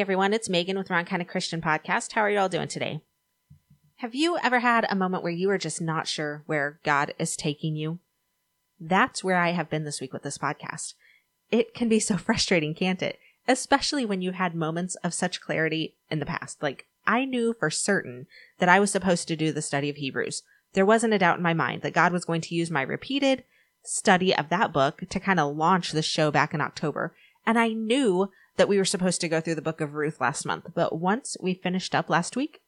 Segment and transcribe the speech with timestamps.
[0.00, 2.12] Everyone, it's Megan with Wrong Kind of Christian Podcast.
[2.12, 3.02] How are you all doing today?
[3.96, 7.36] Have you ever had a moment where you are just not sure where God is
[7.36, 7.98] taking you?
[8.80, 10.94] That's where I have been this week with this podcast.
[11.50, 13.18] It can be so frustrating, can't it?
[13.46, 16.62] Especially when you've had moments of such clarity in the past.
[16.62, 18.26] Like, I knew for certain
[18.58, 20.42] that I was supposed to do the study of Hebrews.
[20.72, 23.44] There wasn't a doubt in my mind that God was going to use my repeated
[23.82, 27.14] study of that book to kind of launch the show back in October.
[27.44, 30.44] And I knew that we were supposed to go through the book of Ruth last
[30.44, 30.66] month.
[30.74, 32.60] But once we finished up last week,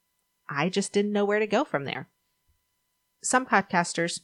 [0.48, 2.08] I just didn't know where to go from there.
[3.22, 4.20] Some podcasters,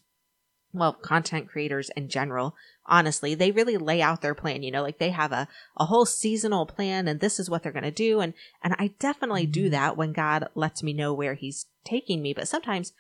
[0.73, 2.55] well, content creators in general,
[2.87, 6.07] honestly, they really lay out their plan, you know, like they have a, a whole
[6.07, 8.21] seasonal plan and this is what they're going to do.
[8.21, 8.33] And,
[8.63, 9.73] and I definitely do mm-hmm.
[9.73, 12.33] that when God lets me know where he's taking me.
[12.33, 12.95] But sometimes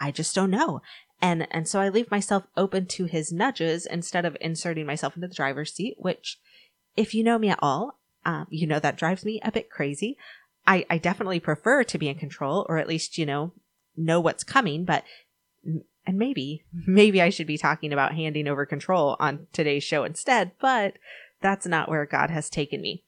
[0.00, 0.82] I just don't know.
[1.22, 5.28] And, and so I leave myself open to his nudges instead of inserting myself into
[5.28, 6.40] the driver's seat, which
[6.96, 7.97] if you know me at all,
[8.28, 10.18] um, you know that drives me a bit crazy.
[10.66, 13.54] I, I definitely prefer to be in control or at least, you know,
[13.96, 15.02] know what's coming, but
[15.64, 20.52] and maybe, maybe I should be talking about handing over control on today's show instead,
[20.60, 20.98] but
[21.40, 23.02] that's not where God has taken me.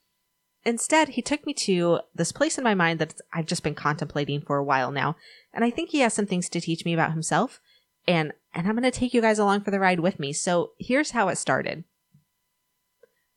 [0.64, 4.40] Instead, he took me to this place in my mind that I've just been contemplating
[4.40, 5.16] for a while now.
[5.52, 7.60] And I think he has some things to teach me about himself.
[8.08, 10.32] And, and I'm going to take you guys along for the ride with me.
[10.32, 11.84] So here's how it started.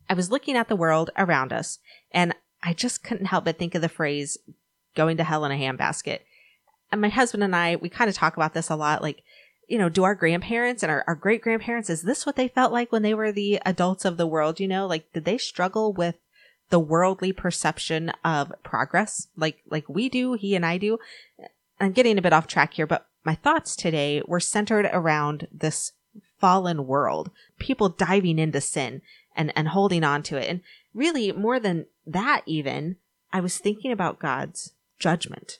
[0.09, 1.79] I was looking at the world around us
[2.11, 4.37] and I just couldn't help but think of the phrase
[4.95, 6.19] going to hell in a handbasket.
[6.91, 9.01] And my husband and I, we kind of talk about this a lot.
[9.01, 9.23] Like,
[9.67, 12.71] you know, do our grandparents and our, our great grandparents, is this what they felt
[12.71, 14.59] like when they were the adults of the world?
[14.59, 16.15] You know, like, did they struggle with
[16.69, 20.99] the worldly perception of progress like, like we do, he and I do?
[21.79, 25.93] I'm getting a bit off track here, but my thoughts today were centered around this
[26.39, 29.01] fallen world, people diving into sin
[29.35, 30.49] and, and holding on to it.
[30.49, 30.61] And
[30.93, 32.97] really more than that, even
[33.31, 35.59] I was thinking about God's judgment.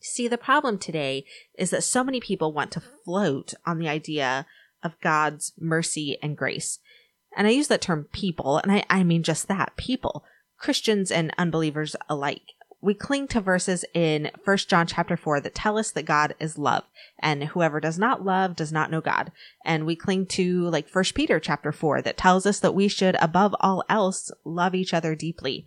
[0.00, 1.24] See, the problem today
[1.56, 4.46] is that so many people want to float on the idea
[4.82, 6.80] of God's mercy and grace.
[7.36, 10.24] And I use that term people, and I, I mean just that people,
[10.58, 12.42] Christians and unbelievers alike
[12.82, 16.58] we cling to verses in 1 John chapter 4 that tell us that God is
[16.58, 16.82] love
[17.20, 19.30] and whoever does not love does not know God.
[19.64, 23.16] And we cling to like 1 Peter chapter 4 that tells us that we should
[23.20, 25.64] above all else love each other deeply.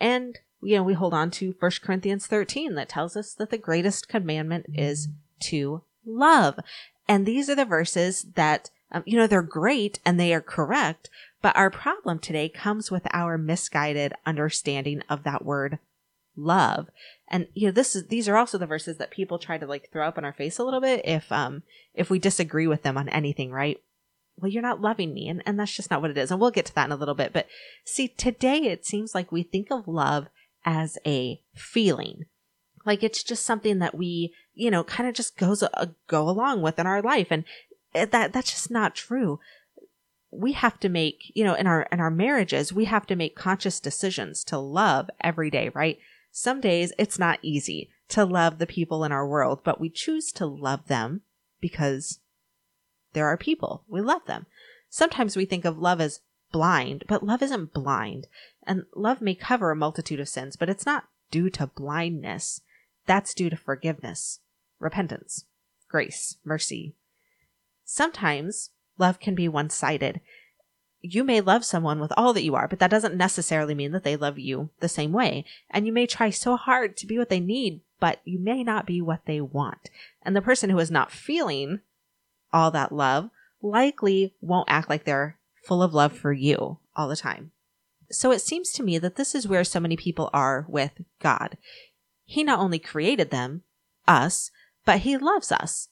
[0.00, 3.58] And you know, we hold on to 1 Corinthians 13 that tells us that the
[3.58, 5.08] greatest commandment is
[5.40, 6.60] to love.
[7.08, 11.10] And these are the verses that um, you know, they're great and they are correct,
[11.40, 15.80] but our problem today comes with our misguided understanding of that word
[16.36, 16.88] love.
[17.28, 19.90] And you know, this is these are also the verses that people try to like
[19.92, 21.62] throw up in our face a little bit if um
[21.94, 23.80] if we disagree with them on anything, right?
[24.36, 26.30] Well, you're not loving me, and, and that's just not what it is.
[26.30, 27.32] And we'll get to that in a little bit.
[27.32, 27.46] But
[27.84, 30.28] see, today it seems like we think of love
[30.64, 32.24] as a feeling.
[32.84, 36.62] Like it's just something that we, you know, kind of just goes uh, go along
[36.62, 37.28] with in our life.
[37.30, 37.44] And
[37.94, 39.38] that that's just not true
[40.32, 43.36] we have to make you know in our in our marriages we have to make
[43.36, 45.98] conscious decisions to love every day right
[46.32, 50.32] some days it's not easy to love the people in our world, but we choose
[50.32, 51.20] to love them
[51.60, 52.18] because
[53.12, 53.84] there are people.
[53.86, 54.46] We love them.
[54.88, 58.28] Sometimes we think of love as blind, but love isn't blind.
[58.66, 62.62] And love may cover a multitude of sins, but it's not due to blindness.
[63.06, 64.40] That's due to forgiveness,
[64.78, 65.44] repentance,
[65.88, 66.94] grace, mercy.
[67.84, 70.20] Sometimes love can be one sided
[71.02, 74.04] you may love someone with all that you are, but that doesn't necessarily mean that
[74.04, 75.44] they love you the same way.
[75.68, 78.86] And you may try so hard to be what they need, but you may not
[78.86, 79.90] be what they want.
[80.22, 81.80] And the person who is not feeling
[82.52, 83.30] all that love
[83.60, 87.50] likely won't act like they're full of love for you all the time.
[88.10, 91.56] So it seems to me that this is where so many people are with God.
[92.24, 93.62] He not only created them,
[94.06, 94.50] us,
[94.84, 95.88] but he loves us.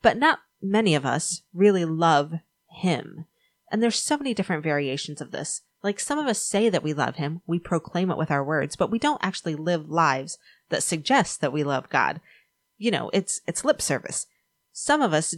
[0.00, 2.34] But not many of us really love
[2.70, 3.26] him.
[3.70, 5.62] And there's so many different variations of this.
[5.82, 8.74] Like some of us say that we love him, we proclaim it with our words,
[8.76, 10.38] but we don't actually live lives
[10.70, 12.20] that suggest that we love God.
[12.78, 14.26] You know, it's it's lip service.
[14.72, 15.36] Some of us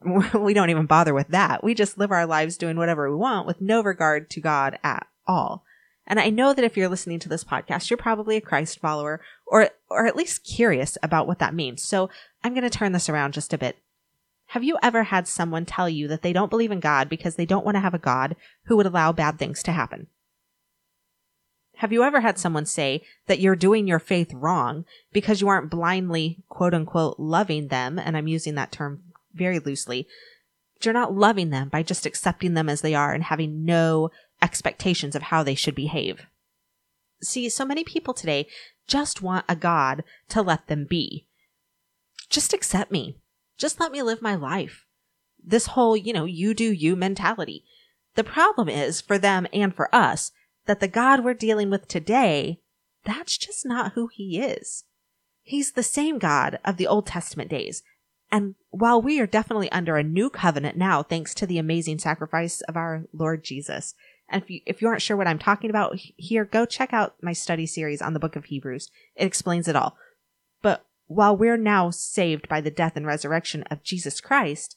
[0.34, 1.64] we don't even bother with that.
[1.64, 5.06] We just live our lives doing whatever we want with no regard to God at
[5.26, 5.64] all.
[6.06, 9.20] And I know that if you're listening to this podcast, you're probably a Christ follower
[9.46, 11.82] or or at least curious about what that means.
[11.82, 12.08] So
[12.42, 13.76] I'm going to turn this around just a bit.
[14.52, 17.44] Have you ever had someone tell you that they don't believe in God because they
[17.44, 18.34] don't want to have a God
[18.64, 20.06] who would allow bad things to happen?
[21.76, 25.70] Have you ever had someone say that you're doing your faith wrong because you aren't
[25.70, 27.98] blindly, quote unquote, loving them?
[27.98, 29.02] And I'm using that term
[29.34, 30.08] very loosely.
[30.82, 34.10] You're not loving them by just accepting them as they are and having no
[34.40, 36.26] expectations of how they should behave.
[37.22, 38.46] See, so many people today
[38.86, 41.26] just want a God to let them be.
[42.30, 43.18] Just accept me.
[43.58, 44.86] Just let me live my life.
[45.44, 47.64] This whole, you know, you do you mentality.
[48.14, 50.32] The problem is for them and for us
[50.66, 52.60] that the God we're dealing with today,
[53.04, 54.84] that's just not who he is.
[55.42, 57.82] He's the same God of the Old Testament days.
[58.30, 62.60] And while we are definitely under a new covenant now, thanks to the amazing sacrifice
[62.62, 63.94] of our Lord Jesus,
[64.28, 67.14] and if you, if you aren't sure what I'm talking about here, go check out
[67.22, 68.90] my study series on the book of Hebrews.
[69.16, 69.96] It explains it all.
[71.08, 74.76] While we're now saved by the death and resurrection of Jesus Christ,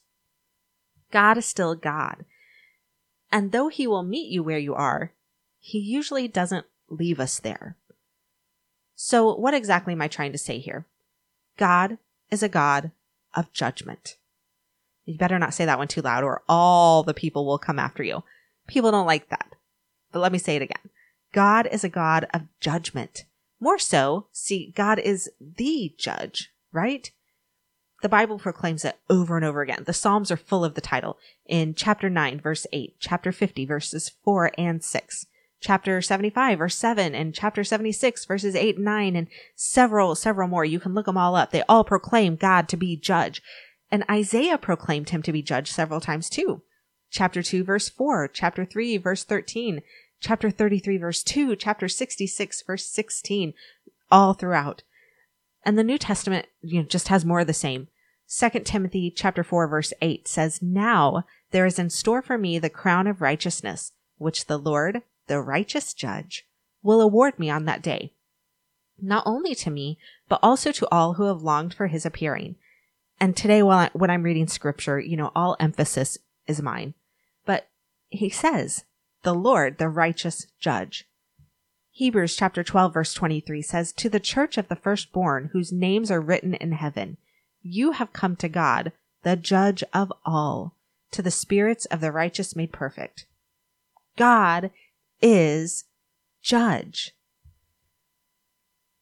[1.12, 2.24] God is still God.
[3.30, 5.12] And though he will meet you where you are,
[5.58, 7.76] he usually doesn't leave us there.
[8.94, 10.86] So, what exactly am I trying to say here?
[11.56, 11.98] God
[12.30, 12.92] is a God
[13.34, 14.16] of judgment.
[15.04, 18.02] You better not say that one too loud, or all the people will come after
[18.02, 18.22] you.
[18.66, 19.54] People don't like that.
[20.12, 20.90] But let me say it again
[21.32, 23.24] God is a God of judgment.
[23.62, 27.08] More so, see, God is the judge, right?
[28.02, 29.84] The Bible proclaims it over and over again.
[29.86, 31.16] The Psalms are full of the title.
[31.46, 35.26] In chapter 9, verse 8, chapter 50, verses 4 and 6
[35.60, 40.64] chapter 75 verse 7 and chapter 76 verses 8 and 9 and several several more.
[40.64, 41.52] You can look them all up.
[41.52, 43.40] They all proclaim god to be judge.
[43.88, 46.62] And isaiah proclaimed him to be judge several times too.
[47.12, 49.82] Chapter 2 verse 4 chapter 3 verse 13
[50.22, 53.52] chapter 33 verse 2 chapter 66 verse 16
[54.10, 54.82] all throughout
[55.64, 57.88] and the new testament you know just has more of the same
[58.28, 62.70] 2 timothy chapter 4 verse 8 says now there is in store for me the
[62.70, 66.46] crown of righteousness which the lord the righteous judge,
[66.82, 68.12] will award me on that day,
[69.00, 69.98] not only to me,
[70.28, 72.56] but also to all who have longed for his appearing.
[73.20, 76.94] And today, while I, when I'm reading scripture, you know, all emphasis is mine.
[77.46, 77.68] But
[78.08, 78.84] he says,
[79.22, 81.06] the Lord, the righteous judge.
[81.90, 86.20] Hebrews chapter 12 verse 23 says, To the church of the firstborn whose names are
[86.20, 87.18] written in heaven,
[87.62, 88.92] you have come to God,
[89.22, 90.74] the judge of all,
[91.12, 93.26] to the spirits of the righteous made perfect.
[94.16, 94.70] God
[95.20, 95.84] is
[96.42, 97.12] judge.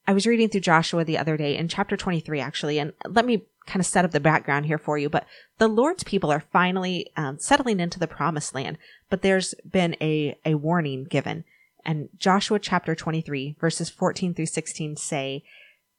[0.07, 3.45] I was reading through Joshua the other day in chapter 23, actually, and let me
[3.71, 5.09] kind of set up the background here for you.
[5.09, 5.27] But
[5.59, 8.79] the Lord's people are finally um, settling into the promised land,
[9.09, 11.45] but there's been a, a warning given.
[11.85, 15.45] And Joshua chapter 23, verses 14 through 16 say,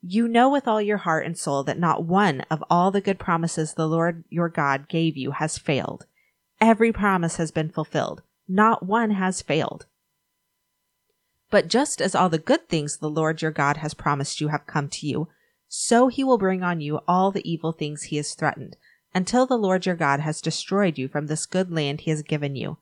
[0.02, 3.18] You know with all your heart and soul that not one of all the good
[3.18, 6.06] promises the Lord your God gave you has failed.
[6.60, 8.22] Every promise has been fulfilled.
[8.48, 9.86] Not one has failed.
[11.50, 14.68] But just as all the good things the Lord your God has promised you have
[14.68, 15.28] come to you,
[15.74, 18.76] so he will bring on you all the evil things he has threatened,
[19.16, 22.58] until the Lord your God has destroyed you from this good land he has given
[22.58, 22.78] you.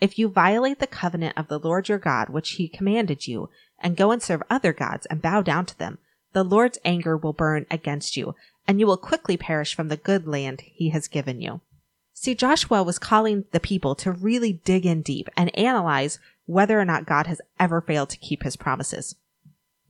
[0.00, 3.98] If you violate the covenant of the Lord your God, which he commanded you, and
[3.98, 5.98] go and serve other gods and bow down to them,
[6.32, 8.34] the Lord's anger will burn against you,
[8.66, 11.60] and you will quickly perish from the good land he has given you.
[12.14, 16.86] See, Joshua was calling the people to really dig in deep and analyze whether or
[16.86, 19.16] not God has ever failed to keep his promises.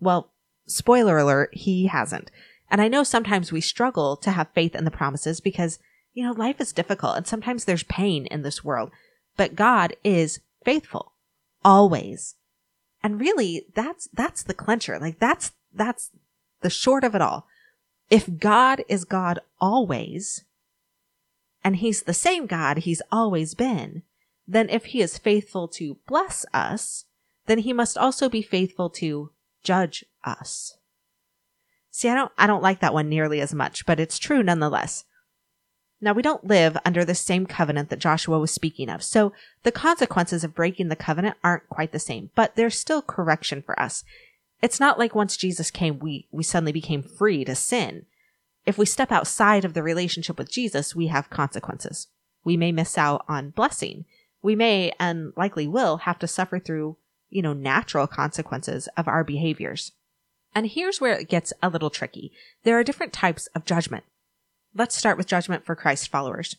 [0.00, 0.32] Well,
[0.66, 2.31] spoiler alert, he hasn't.
[2.71, 5.78] And I know sometimes we struggle to have faith in the promises because,
[6.14, 8.90] you know, life is difficult and sometimes there's pain in this world,
[9.37, 11.12] but God is faithful
[11.64, 12.37] always.
[13.02, 14.99] And really, that's, that's the clincher.
[14.99, 16.11] Like that's, that's
[16.62, 17.47] the short of it all.
[18.09, 20.45] If God is God always,
[21.64, 24.02] and he's the same God he's always been,
[24.47, 27.04] then if he is faithful to bless us,
[27.47, 29.31] then he must also be faithful to
[29.62, 30.76] judge us.
[31.90, 35.04] See, I don't, I don't like that one nearly as much, but it's true nonetheless.
[36.00, 39.70] Now we don't live under the same covenant that Joshua was speaking of, so the
[39.70, 44.02] consequences of breaking the covenant aren't quite the same, but there's still correction for us.
[44.60, 48.06] It's not like once Jesus came, we, we suddenly became free to sin.
[48.64, 52.08] If we step outside of the relationship with Jesus, we have consequences.
[52.44, 54.04] We may miss out on blessing
[54.42, 56.96] we may and likely will have to suffer through,
[57.30, 59.92] you know, natural consequences of our behaviors.
[60.54, 62.32] And here's where it gets a little tricky.
[62.62, 64.04] There are different types of judgment.
[64.75, 66.56] Let's start with judgment for Christ followers.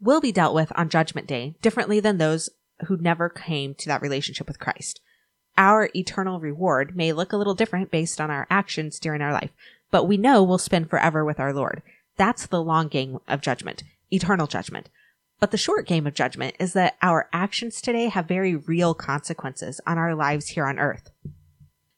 [0.00, 2.50] Will be dealt with on judgment day differently than those
[2.86, 5.00] who never came to that relationship with Christ.
[5.56, 9.50] Our eternal reward may look a little different based on our actions during our life,
[9.90, 11.82] but we know we'll spend forever with our Lord.
[12.16, 14.88] That's the long game of judgment, eternal judgment.
[15.40, 19.80] But the short game of judgment is that our actions today have very real consequences
[19.86, 21.10] on our lives here on earth.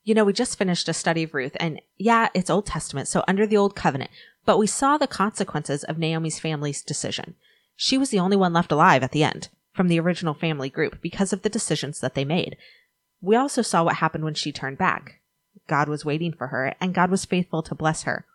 [0.06, 3.24] You know, we just finished a study of Ruth, and yeah, it's Old Testament, so
[3.26, 4.12] under the Old Covenant,
[4.44, 7.34] but we saw the consequences of Naomi's family's decision.
[7.74, 11.02] She was the only one left alive at the end from the original family group
[11.02, 12.56] because of the decisions that they made.
[13.20, 15.22] We also saw what happened when she turned back.
[15.66, 18.26] God was waiting for her, and God was faithful to bless her.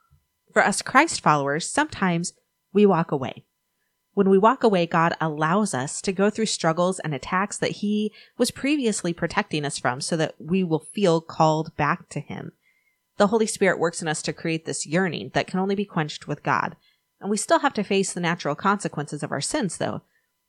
[0.51, 2.33] For us Christ followers, sometimes
[2.73, 3.45] we walk away.
[4.13, 8.11] When we walk away, God allows us to go through struggles and attacks that He
[8.37, 12.51] was previously protecting us from so that we will feel called back to Him.
[13.17, 16.27] The Holy Spirit works in us to create this yearning that can only be quenched
[16.27, 16.75] with God.
[17.21, 20.01] And we still have to face the natural consequences of our sins, though.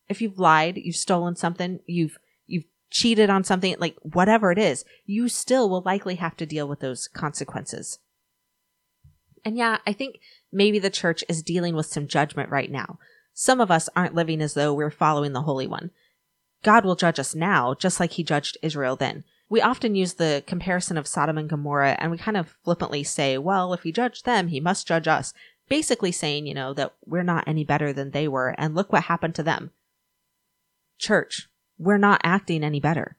[0.08, 4.84] If you've lied, you've stolen something, you've you've cheated on something, like whatever it is,
[5.06, 7.98] you still will likely have to deal with those consequences.
[9.44, 10.18] And yeah, I think
[10.52, 12.98] maybe the church is dealing with some judgment right now.
[13.34, 15.90] Some of us aren't living as though we're following the Holy One.
[16.62, 19.24] God will judge us now, just like he judged Israel then.
[19.48, 23.36] We often use the comparison of Sodom and Gomorrah and we kind of flippantly say,
[23.36, 25.34] well, if he judged them, he must judge us.
[25.68, 29.04] Basically saying, you know, that we're not any better than they were and look what
[29.04, 29.70] happened to them.
[30.98, 31.48] Church,
[31.78, 33.16] we're not acting any better.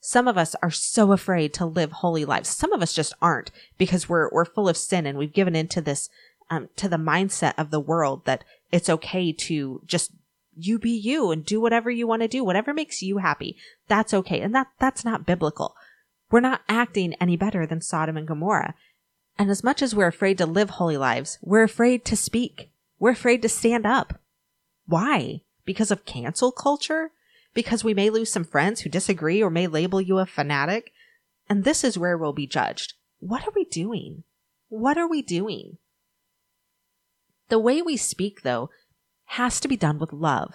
[0.00, 2.48] Some of us are so afraid to live holy lives.
[2.48, 5.80] Some of us just aren't because we're, we're full of sin and we've given into
[5.80, 6.08] this,
[6.50, 8.44] um, to the mindset of the world that
[8.74, 10.10] it's okay to just
[10.56, 13.56] you be you and do whatever you want to do, whatever makes you happy.
[13.86, 14.40] That's okay.
[14.40, 15.76] And that, that's not biblical.
[16.28, 18.74] We're not acting any better than Sodom and Gomorrah.
[19.38, 22.72] And as much as we're afraid to live holy lives, we're afraid to speak.
[22.98, 24.18] We're afraid to stand up.
[24.86, 25.42] Why?
[25.64, 27.12] Because of cancel culture?
[27.54, 30.90] Because we may lose some friends who disagree or may label you a fanatic?
[31.48, 32.94] And this is where we'll be judged.
[33.20, 34.24] What are we doing?
[34.68, 35.78] What are we doing?
[37.48, 38.70] The way we speak, though,
[39.26, 40.54] has to be done with love.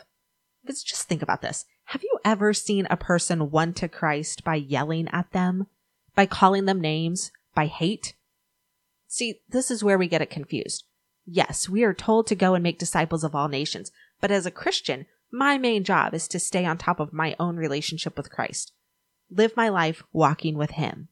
[0.67, 1.65] Let's just think about this.
[1.85, 5.67] Have you ever seen a person won to Christ by yelling at them,
[6.15, 8.13] by calling them names, by hate?
[9.07, 10.83] See, this is where we get it confused.
[11.25, 13.91] Yes, we are told to go and make disciples of all nations,
[14.21, 17.57] but as a Christian, my main job is to stay on top of my own
[17.57, 18.71] relationship with Christ.
[19.29, 21.09] Live my life walking with Him.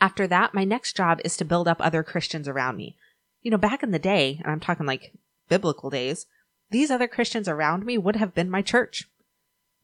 [0.00, 2.96] After that, my next job is to build up other Christians around me.
[3.42, 5.12] You know, back in the day, and I'm talking like
[5.48, 6.26] biblical days,
[6.70, 9.08] these other Christians around me would have been my church.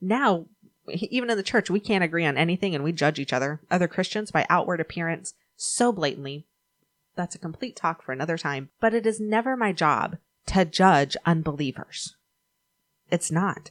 [0.00, 0.46] Now,
[0.88, 3.88] even in the church, we can't agree on anything and we judge each other, other
[3.88, 6.46] Christians, by outward appearance so blatantly.
[7.16, 11.16] That's a complete talk for another time, but it is never my job to judge
[11.24, 12.14] unbelievers.
[13.10, 13.70] It's not.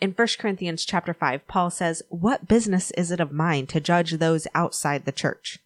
[0.00, 4.12] In 1 Corinthians chapter 5, Paul says, What business is it of mine to judge
[4.12, 5.60] those outside the church?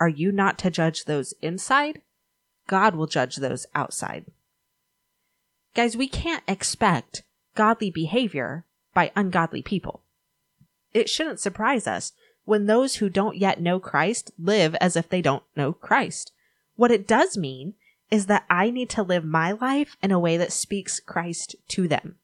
[0.00, 2.00] Are you not to judge those inside?
[2.66, 4.26] God will judge those outside.
[5.74, 7.22] Guys, we can't expect
[7.54, 10.02] godly behavior by ungodly people.
[10.92, 12.12] It shouldn't surprise us
[12.44, 16.32] when those who don't yet know Christ live as if they don't know Christ.
[16.76, 17.74] What it does mean
[18.10, 21.88] is that I need to live my life in a way that speaks Christ to
[21.88, 22.16] them,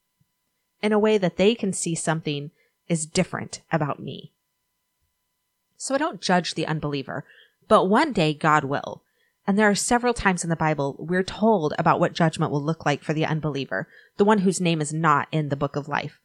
[0.83, 2.51] in a way that they can see something
[2.89, 4.33] is different about me.
[5.77, 7.25] So I don't judge the unbeliever,
[7.67, 9.03] but one day God will.
[9.51, 12.87] And there are several times in the Bible we're told about what judgment will look
[12.87, 16.21] like for the unbeliever, the one whose name is not in the book of life.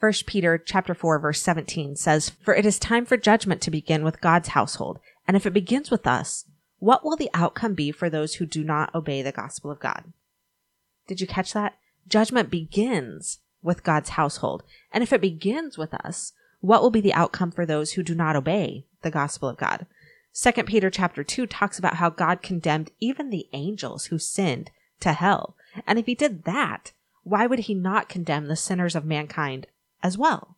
[0.00, 4.02] 1 Peter chapter 4 verse 17 says, "For it is time for judgment to begin
[4.02, 6.46] with God's household, and if it begins with us,
[6.78, 10.14] what will the outcome be for those who do not obey the gospel of God?"
[11.06, 11.76] Did you catch that?
[12.08, 17.12] Judgment begins with God's household, and if it begins with us, what will be the
[17.12, 19.86] outcome for those who do not obey the gospel of God?
[20.36, 25.12] Second Peter chapter 2 talks about how God condemned even the angels who sinned to
[25.12, 25.56] hell.
[25.86, 26.90] And if he did that,
[27.22, 29.68] why would he not condemn the sinners of mankind
[30.02, 30.56] as well?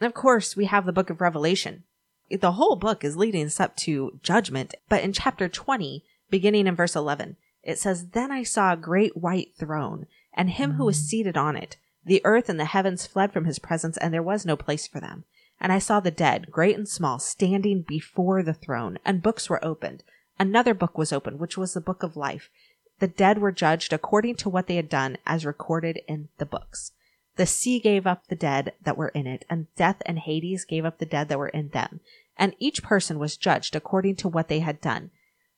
[0.00, 1.84] And of course, we have the book of Revelation.
[2.30, 6.74] The whole book is leading us up to judgment, but in chapter 20, beginning in
[6.74, 10.96] verse 11, it says, Then I saw a great white throne, and him who was
[10.96, 11.04] mm.
[11.04, 11.76] seated on it.
[12.06, 14.98] The earth and the heavens fled from his presence, and there was no place for
[14.98, 15.24] them.
[15.62, 19.64] And I saw the dead, great and small, standing before the throne, and books were
[19.64, 20.02] opened.
[20.36, 22.50] Another book was opened, which was the book of life.
[22.98, 26.90] The dead were judged according to what they had done, as recorded in the books.
[27.36, 30.84] The sea gave up the dead that were in it, and death and Hades gave
[30.84, 32.00] up the dead that were in them.
[32.36, 35.12] And each person was judged according to what they had done.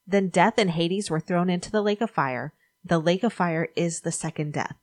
[0.06, 2.52] Then death and Hades were thrown into the lake of fire.
[2.84, 4.76] The lake of fire is the second death.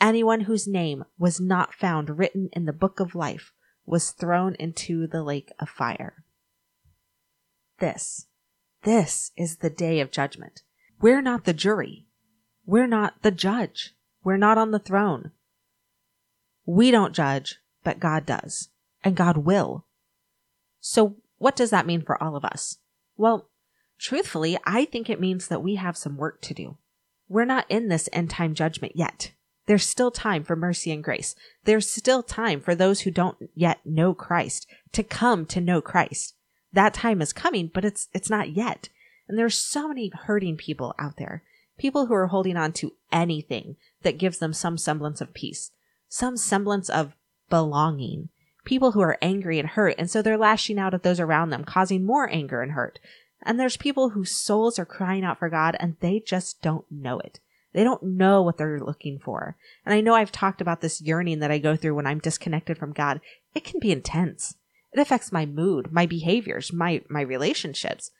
[0.00, 3.52] Anyone whose name was not found written in the book of life
[3.90, 6.24] was thrown into the lake of fire.
[7.80, 8.28] This,
[8.84, 10.62] this is the day of judgment.
[11.00, 12.06] We're not the jury.
[12.64, 13.94] We're not the judge.
[14.22, 15.32] We're not on the throne.
[16.64, 18.68] We don't judge, but God does.
[19.02, 19.86] And God will.
[20.80, 22.78] So what does that mean for all of us?
[23.16, 23.48] Well,
[23.98, 26.76] truthfully, I think it means that we have some work to do.
[27.28, 29.32] We're not in this end time judgment yet.
[29.70, 31.36] There's still time for mercy and grace.
[31.62, 36.34] There's still time for those who don't yet know Christ to come to know Christ.
[36.72, 38.88] That time is coming, but it's, it's not yet.
[39.28, 41.44] And there's so many hurting people out there.
[41.78, 45.70] People who are holding on to anything that gives them some semblance of peace,
[46.08, 47.14] some semblance of
[47.48, 48.30] belonging.
[48.64, 51.62] People who are angry and hurt, and so they're lashing out at those around them,
[51.62, 52.98] causing more anger and hurt.
[53.40, 57.20] And there's people whose souls are crying out for God and they just don't know
[57.20, 57.38] it.
[57.72, 59.56] They don't know what they're looking for.
[59.84, 62.78] And I know I've talked about this yearning that I go through when I'm disconnected
[62.78, 63.20] from God.
[63.54, 64.56] It can be intense.
[64.92, 68.10] It affects my mood, my behaviors, my, my relationships.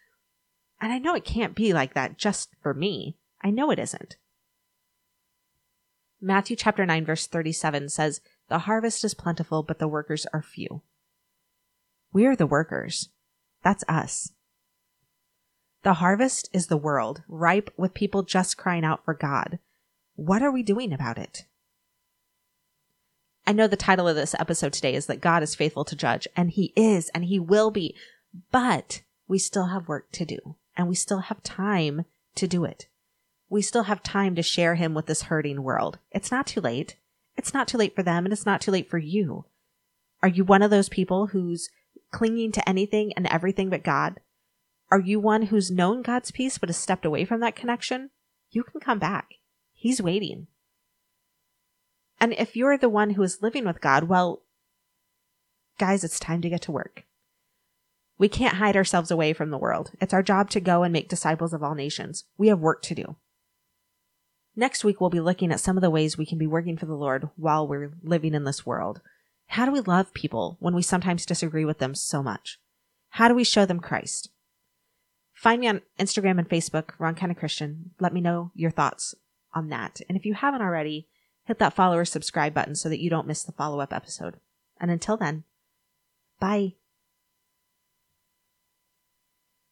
[0.81, 3.17] And I know it can't be like that just for me.
[3.43, 4.17] I know it isn't.
[6.21, 10.83] Matthew chapter 9 verse 37 says, "The harvest is plentiful, but the workers are few."
[12.13, 13.09] We are the workers.
[13.63, 14.33] That's us.
[15.83, 19.59] The harvest is the world, ripe with people just crying out for God.
[20.15, 21.47] What are we doing about it?
[23.47, 26.29] I know the title of this episode today is that God is faithful to judge,
[26.37, 27.95] and He is, and He will be,
[28.53, 32.87] but we still have work to do, and we still have time to do it.
[33.49, 35.99] We still have time to share Him with this hurting world.
[36.13, 36.97] It's not too late.
[37.37, 39.47] It's not too late for them, and it's not too late for you.
[40.23, 41.71] Are you one of those people who's
[42.11, 44.21] clinging to anything and everything but God?
[44.91, 48.11] Are you one who's known God's peace but has stepped away from that connection?
[48.51, 49.35] You can come back.
[49.73, 50.49] He's waiting.
[52.21, 54.43] And if you're the one who is living with God, well,
[55.79, 57.05] guys, it's time to get to work.
[58.19, 59.93] We can't hide ourselves away from the world.
[60.01, 62.25] It's our job to go and make disciples of all nations.
[62.37, 63.17] We have work to do.
[64.55, 66.85] Next week, we'll be looking at some of the ways we can be working for
[66.85, 69.01] the Lord while we're living in this world.
[69.47, 72.59] How do we love people when we sometimes disagree with them so much?
[73.11, 74.31] How do we show them Christ?
[75.41, 77.93] Find me on Instagram and Facebook, Kind of Christian.
[77.99, 79.15] Let me know your thoughts
[79.55, 80.03] on that.
[80.07, 81.09] And if you haven't already,
[81.45, 84.37] hit that follow or subscribe button so that you don't miss the follow up episode.
[84.79, 85.45] And until then,
[86.41, 86.75] bye.